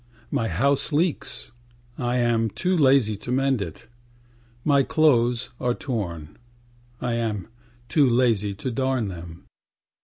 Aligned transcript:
My 0.31 0.47
house 0.47 0.91
leaks; 0.91 1.51
I 1.95 2.17
am 2.17 2.49
too 2.49 2.75
lazy 2.75 3.15
to 3.17 3.31
mend 3.31 3.61
it. 3.61 3.85
My 4.65 4.81
clothes 4.81 5.51
are 5.59 5.75
torn; 5.75 6.39
I 6.99 7.13
am 7.13 7.49
too 7.87 8.09
lazy 8.09 8.55
to 8.55 8.71
darn 8.71 9.09
them. 9.09 9.45